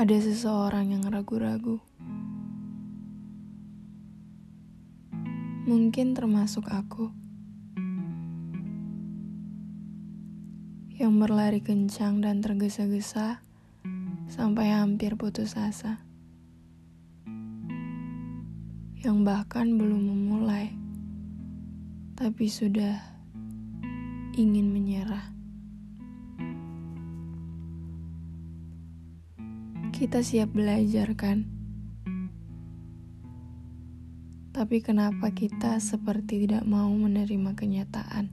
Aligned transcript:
ada 0.00 0.16
seseorang 0.16 0.96
yang 0.96 1.04
ragu-ragu. 1.12 1.76
Mungkin 5.68 6.16
termasuk 6.16 6.72
aku. 6.72 7.12
Yang 10.96 11.12
berlari 11.20 11.60
kencang 11.60 12.24
dan 12.24 12.40
tergesa-gesa 12.40 13.44
sampai 14.24 14.72
hampir 14.72 15.20
putus 15.20 15.52
asa. 15.60 16.00
Yang 19.04 19.16
bahkan 19.20 19.68
belum 19.76 20.00
memulai, 20.00 20.72
tapi 22.16 22.48
sudah 22.48 23.04
ingin 24.32 24.72
menyerah. 24.72 25.39
Kita 30.00 30.24
siap 30.24 30.56
belajar, 30.56 31.12
kan? 31.12 31.44
Tapi 34.48 34.80
kenapa 34.80 35.28
kita 35.28 35.76
seperti 35.76 36.48
tidak 36.48 36.64
mau 36.64 36.88
menerima 36.88 37.52
kenyataan? 37.52 38.32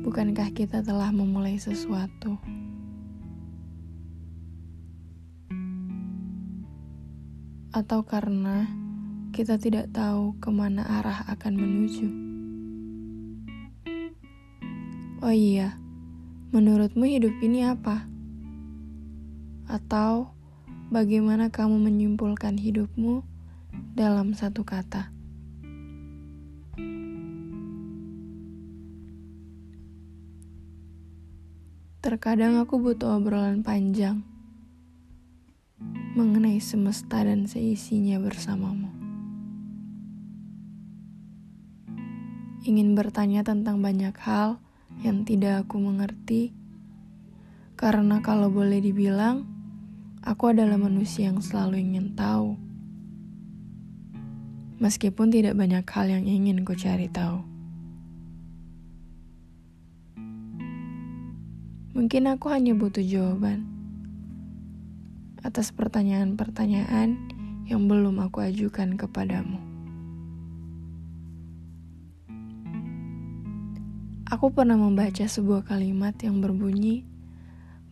Bukankah 0.00 0.48
kita 0.56 0.80
telah 0.80 1.12
memulai 1.12 1.60
sesuatu? 1.60 2.40
Atau 7.68 8.00
karena 8.08 8.64
kita 9.36 9.60
tidak 9.60 9.92
tahu 9.92 10.32
ke 10.40 10.48
mana 10.48 10.88
arah 10.88 11.28
akan 11.28 11.52
menuju? 11.52 12.08
Oh 15.20 15.36
iya, 15.36 15.83
Menurutmu 16.54 17.02
hidup 17.10 17.34
ini 17.42 17.66
apa? 17.66 18.06
Atau 19.66 20.30
bagaimana 20.86 21.50
kamu 21.50 21.82
menyimpulkan 21.82 22.62
hidupmu 22.62 23.26
dalam 23.98 24.38
satu 24.38 24.62
kata? 24.62 25.10
Terkadang 31.98 32.62
aku 32.62 32.78
butuh 32.78 33.18
obrolan 33.18 33.66
panjang 33.66 34.22
mengenai 36.14 36.62
semesta 36.62 37.18
dan 37.26 37.50
seisinya 37.50 38.22
bersamamu. 38.22 38.94
Ingin 42.62 42.94
bertanya 42.94 43.42
tentang 43.42 43.82
banyak 43.82 44.14
hal 44.22 44.62
yang 45.00 45.26
tidak 45.26 45.66
aku 45.66 45.80
mengerti, 45.80 46.52
karena 47.74 48.22
kalau 48.22 48.52
boleh 48.52 48.78
dibilang, 48.78 49.48
aku 50.22 50.54
adalah 50.54 50.76
manusia 50.76 51.32
yang 51.32 51.40
selalu 51.40 51.80
ingin 51.80 52.12
tahu. 52.12 52.60
Meskipun 54.78 55.32
tidak 55.32 55.56
banyak 55.56 55.82
hal 55.88 56.06
yang 56.12 56.28
ingin 56.28 56.62
ku 56.62 56.76
cari 56.76 57.08
tahu. 57.08 57.40
Mungkin 61.96 62.28
aku 62.28 62.52
hanya 62.52 62.76
butuh 62.76 63.00
jawaban 63.00 63.64
atas 65.40 65.72
pertanyaan-pertanyaan 65.72 67.16
yang 67.64 67.88
belum 67.88 68.20
aku 68.20 68.44
ajukan 68.44 69.00
kepadamu. 69.00 69.63
Aku 74.34 74.50
pernah 74.50 74.74
membaca 74.74 75.22
sebuah 75.22 75.62
kalimat 75.62 76.10
yang 76.18 76.42
berbunyi, 76.42 77.06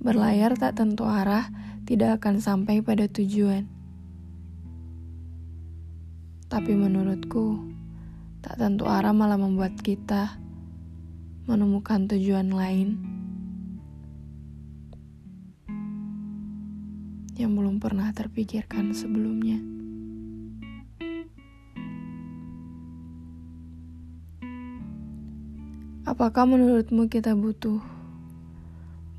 "Berlayar 0.02 0.58
tak 0.58 0.74
tentu 0.74 1.06
arah, 1.06 1.46
tidak 1.86 2.18
akan 2.18 2.42
sampai 2.42 2.82
pada 2.82 3.06
tujuan." 3.06 3.70
Tapi 6.50 6.74
menurutku, 6.74 7.62
tak 8.42 8.58
tentu 8.58 8.90
arah 8.90 9.14
malah 9.14 9.38
membuat 9.38 9.78
kita 9.86 10.34
menemukan 11.46 12.10
tujuan 12.10 12.50
lain 12.50 12.98
yang 17.38 17.54
belum 17.54 17.78
pernah 17.78 18.10
terpikirkan 18.10 18.90
sebelumnya. 18.90 19.62
Apakah 26.02 26.50
menurutmu 26.50 27.06
kita 27.06 27.30
butuh 27.38 27.78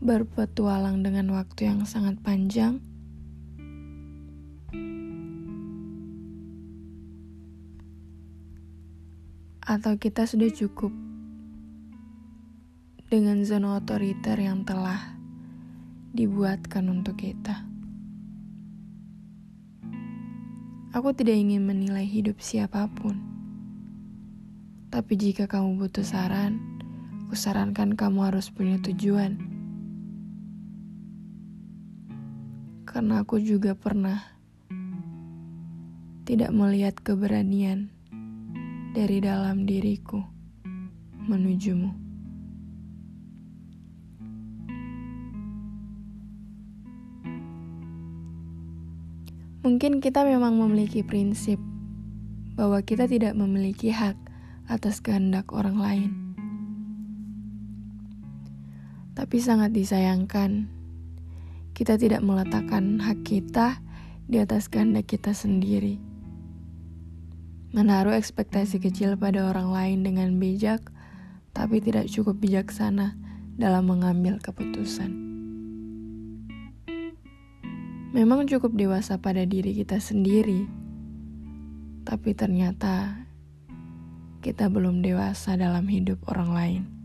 berpetualang 0.03 0.99
dengan 0.99 1.31
waktu 1.31 1.71
yang 1.71 1.87
sangat 1.87 2.19
panjang? 2.19 2.83
Atau 9.63 9.95
kita 9.95 10.27
sudah 10.27 10.51
cukup 10.51 10.91
dengan 13.07 13.39
zona 13.47 13.79
otoriter 13.79 14.35
yang 14.43 14.67
telah 14.67 15.15
dibuatkan 16.11 16.83
untuk 16.91 17.15
kita? 17.15 17.63
Aku 20.91 21.15
tidak 21.15 21.39
ingin 21.39 21.63
menilai 21.63 22.03
hidup 22.03 22.43
siapa 22.43 22.91
pun. 22.91 23.23
Tapi 24.91 25.15
jika 25.15 25.47
kamu 25.47 25.79
butuh 25.79 26.05
saran, 26.05 26.72
kusarankan 27.29 27.93
kamu 27.93 28.31
harus 28.31 28.49
punya 28.49 28.79
tujuan. 28.81 29.37
Karena 32.83 33.23
aku 33.23 33.39
juga 33.39 33.75
pernah 33.75 34.33
tidak 36.23 36.55
melihat 36.55 36.95
keberanian 37.03 37.91
dari 38.95 39.19
dalam 39.19 39.67
diriku 39.67 40.23
menujumu. 41.27 42.03
Mungkin 49.63 50.03
kita 50.03 50.27
memang 50.27 50.59
memiliki 50.59 51.07
prinsip 51.07 51.55
bahwa 52.59 52.83
kita 52.83 53.07
tidak 53.07 53.31
memiliki 53.33 53.95
hak 53.95 54.19
atas 54.67 54.99
kehendak 54.99 55.51
orang 55.55 55.79
lain. 55.79 56.22
Tapi 59.13 59.37
sangat 59.37 59.73
disayangkan, 59.77 60.65
kita 61.77 61.97
tidak 62.01 62.25
meletakkan 62.25 62.97
hak 62.97 63.21
kita 63.21 63.81
di 64.25 64.41
atas 64.41 64.69
kehendak 64.69 65.05
kita 65.09 65.37
sendiri. 65.37 66.01
Menaruh 67.73 68.13
ekspektasi 68.13 68.77
kecil 68.81 69.17
pada 69.17 69.49
orang 69.49 69.69
lain 69.73 69.99
dengan 70.05 70.37
bijak, 70.37 70.81
tapi 71.53 71.81
tidak 71.81 72.09
cukup 72.09 72.41
bijaksana 72.41 73.17
dalam 73.57 73.89
mengambil 73.89 74.41
keputusan. 74.41 75.09
Memang 78.13 78.45
cukup 78.45 78.77
dewasa 78.77 79.17
pada 79.17 79.41
diri 79.41 79.73
kita 79.73 79.97
sendiri, 79.97 80.69
tapi 82.05 82.37
ternyata 82.37 83.25
kita 84.45 84.69
belum 84.69 85.01
dewasa 85.01 85.57
dalam 85.57 85.89
hidup 85.89 86.21
orang 86.29 86.49
lain. 86.53 87.02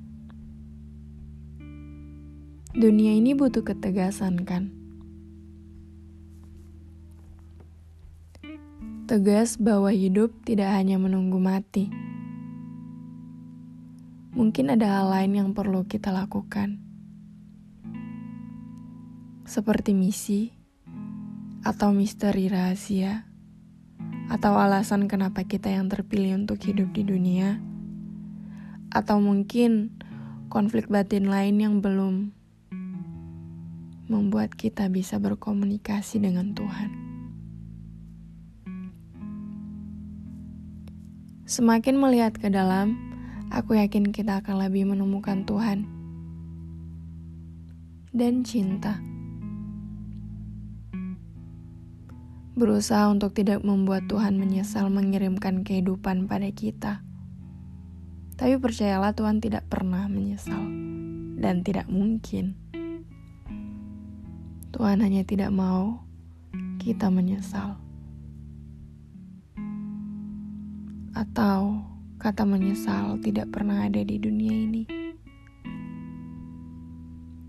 Dunia 2.77 3.17
ini 3.17 3.33
butuh 3.33 3.65
ketegasan, 3.65 4.45
kan? 4.45 4.69
Tegas 9.09 9.57
bahwa 9.57 9.89
hidup 9.89 10.37
tidak 10.45 10.77
hanya 10.77 11.01
menunggu 11.01 11.41
mati. 11.41 11.89
Mungkin 14.37 14.77
ada 14.77 15.01
hal 15.01 15.09
lain 15.09 15.33
yang 15.33 15.51
perlu 15.57 15.89
kita 15.89 16.13
lakukan, 16.13 16.77
seperti 19.49 19.97
misi 19.97 20.53
atau 21.65 21.97
misteri 21.97 22.53
rahasia, 22.53 23.25
atau 24.29 24.61
alasan 24.61 25.09
kenapa 25.09 25.49
kita 25.49 25.73
yang 25.73 25.89
terpilih 25.89 26.45
untuk 26.45 26.61
hidup 26.69 26.93
di 26.93 27.01
dunia, 27.01 27.65
atau 28.93 29.25
mungkin 29.25 29.97
konflik 30.53 30.93
batin 30.93 31.33
lain 31.33 31.65
yang 31.65 31.81
belum 31.81 32.37
membuat 34.09 34.57
kita 34.57 34.89
bisa 34.89 35.21
berkomunikasi 35.21 36.19
dengan 36.19 36.57
Tuhan. 36.57 36.91
Semakin 41.49 41.97
melihat 41.97 42.37
ke 42.37 42.53
dalam, 42.53 42.97
aku 43.49 43.81
yakin 43.81 44.13
kita 44.13 44.45
akan 44.45 44.69
lebih 44.69 44.85
menemukan 44.85 45.49
Tuhan 45.49 45.89
dan 48.13 48.45
cinta. 48.45 49.01
Berusaha 52.53 53.09
untuk 53.09 53.33
tidak 53.33 53.65
membuat 53.65 54.11
Tuhan 54.13 54.37
menyesal 54.37 54.93
mengirimkan 54.93 55.65
kehidupan 55.65 56.29
pada 56.29 56.51
kita. 56.51 57.01
Tapi 58.37 58.61
percayalah 58.61 59.17
Tuhan 59.17 59.41
tidak 59.41 59.71
pernah 59.73 60.05
menyesal 60.05 60.69
dan 61.39 61.63
tidak 61.63 61.87
mungkin 61.89 62.68
Tuhan 64.79 65.03
hanya 65.03 65.27
tidak 65.27 65.51
mau 65.51 66.07
kita 66.79 67.11
menyesal. 67.11 67.75
Atau 71.19 71.83
kata 72.23 72.47
menyesal 72.47 73.19
tidak 73.19 73.51
pernah 73.51 73.91
ada 73.91 73.99
di 74.07 74.23
dunia 74.23 74.55
ini. 74.55 74.87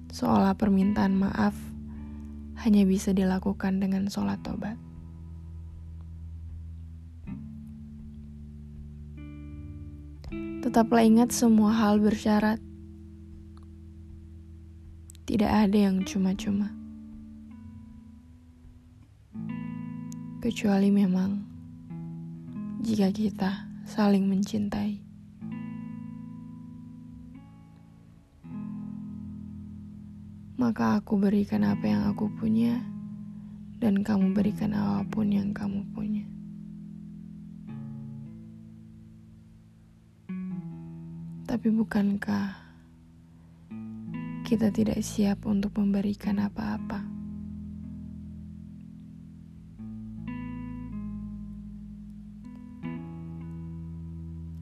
Seolah 0.09 0.57
permintaan 0.57 1.21
maaf 1.21 1.53
hanya 2.65 2.81
bisa 2.89 3.13
dilakukan 3.13 3.77
dengan 3.77 4.09
sholat 4.09 4.41
tobat. 4.41 4.81
Tetaplah 10.65 11.05
ingat 11.05 11.29
semua 11.29 11.77
hal 11.77 12.01
bersyarat. 12.01 12.57
Tidak 15.29 15.45
ada 15.45 15.77
yang 15.77 16.01
cuma-cuma. 16.09 16.78
Kecuali 20.39 20.87
memang 20.87 21.35
jika 22.79 23.11
kita 23.11 23.67
saling 23.83 24.23
mencintai. 24.23 25.03
Maka 30.55 31.03
aku 31.03 31.19
berikan 31.19 31.67
apa 31.67 31.91
yang 31.91 32.07
aku 32.07 32.31
punya, 32.39 32.79
dan 33.83 33.99
kamu 33.99 34.31
berikan 34.31 34.71
apa 34.71 35.03
pun 35.11 35.27
yang 35.27 35.51
kamu 35.51 35.83
punya. 35.91 36.23
Tapi 41.51 41.67
bukankah 41.67 42.55
kita 44.47 44.71
tidak 44.71 45.03
siap 45.03 45.43
untuk 45.43 45.75
memberikan 45.75 46.39
apa-apa? 46.39 47.18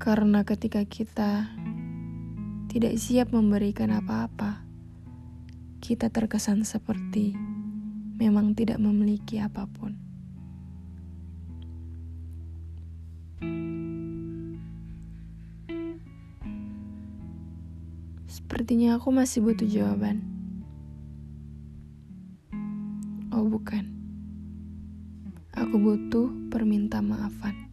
Karena 0.07 0.48
ketika 0.48 0.88
kita 0.88 1.51
tidak 2.71 2.95
siap 2.95 3.36
memberikan 3.36 3.92
apa-apa, 3.92 4.63
kita 5.83 6.07
terkesan 6.07 6.63
seperti 6.63 7.36
memang 8.15 8.56
tidak 8.56 8.80
memiliki 8.80 9.36
apa 9.44 9.68
pun. 9.68 10.00
Sepertinya 18.31 18.95
aku 18.95 19.12
masih 19.12 19.44
butuh 19.44 19.68
jawaban. 19.68 20.24
Oh, 23.36 23.44
bukan. 23.44 23.92
Aku 25.51 25.75
butuh 25.75 26.31
perminta 26.48 27.03
maafan. 27.03 27.67